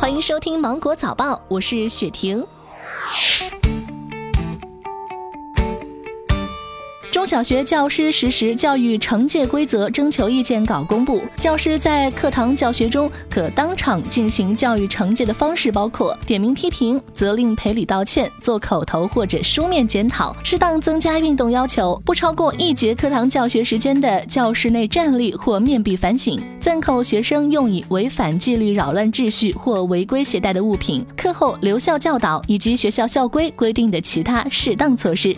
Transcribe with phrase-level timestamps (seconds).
[0.00, 2.42] 欢迎收听《芒果早报》，我是雪婷。
[7.30, 35.36] 小学教师实施教育惩戒规则征求意见稿公布，教师在课堂教学中可当场进行教育惩戒的方式包括点名批评、责令赔礼道歉、做口头或者书面检讨、适当增加运动要求、不超过一节课堂教学时间的教室内站立或面壁反省、暂扣学生用以违反纪律、扰乱秩序或违规携带的物品、课后留校教导以及学校校规规定的其他适当措施。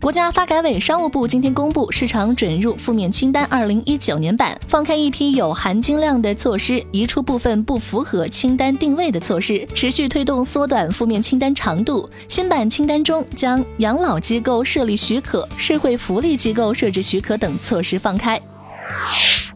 [0.00, 12.08] 国家发改委、商务部今天公布市场准入负面清单二零一九年版，放开一批有含金量的措施，移出部分不符合清单定位的措施，持续推动缩短负面清单长度。
[12.28, 18.40] 新版清单中将养老机构设立许可、社会福利机构设置许可等措施放开。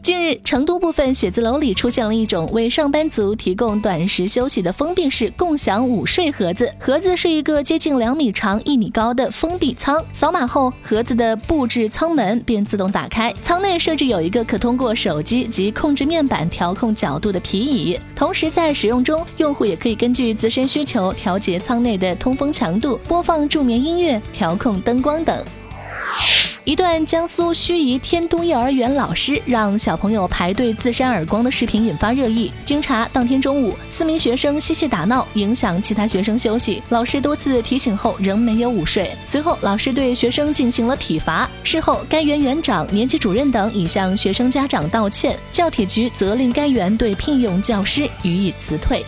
[0.03, 6.69] 近日，成都部分写字楼里出现了一种为上班族提供短时休息的封闭式共享午睡盒子。
[6.77, 13.31] 盒子是一个接近两米长、一米高的封闭舱，扫码后，盒子的布置舱门便自动打开。
[13.41, 25.41] 舱内设置有一个可通过手机及控制面板调控角度的皮椅，同时在使用中，用户也可以根据自身需求调节舱内的通风强度、播放助眠音乐、调控灯光等。
[26.65, 32.49] 一段江苏盱眙天都幼儿园老师让小朋友排队自扇耳光的视频引发热议。
[32.63, 36.81] 经查，当天中午，四名学生嬉戏打闹，影响其他学生休息。
[36.87, 39.11] 老师多次提醒后，仍没有午睡。
[39.25, 41.49] 随后，老师对学生进行了体罚。
[41.65, 45.37] 事后，该园园长、年级主任等已向学生家长道歉。
[45.51, 49.05] 教体局责令该园对聘用教师予以辞退。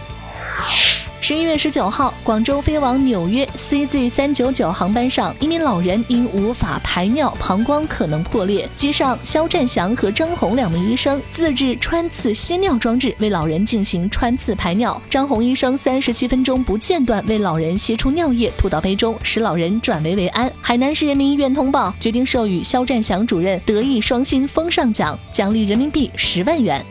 [1.27, 8.69] 十一月十九号，广州飞往纽约 CZ 三九九航班上，一名老人因无法排尿，膀胱可能破裂。
[8.75, 15.01] 机上肖占祥和张红两名医生自制穿刺吸尿装置，为老人进行穿刺排尿。
[15.09, 20.53] 张红医生三十七分钟不间断为老人吸出尿液，吐到杯中，使老人转危为安。
[20.61, 26.85] 海南市人民医院通报，决定授予肖占祥主任德艺双馨风尚奖，奖励人民币十万元。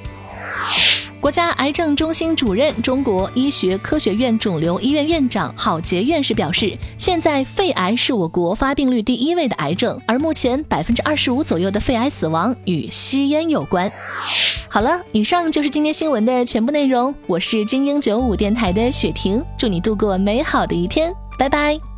[1.25, 13.91] 国家癌症中心主任、中国医学科学院肿瘤医院院长郝杰院士表示，现在肺癌是我国发病率第一位的癌症，而目前百分之二十五左右的肺癌死亡与吸烟有关。
[14.69, 17.15] 好了，以上就是今天新闻的全部内容。
[17.27, 21.94] 我是精英九五电台的雪婷，祝你度过美好的一天，拜拜。